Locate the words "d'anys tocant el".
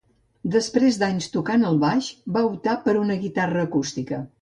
1.01-1.79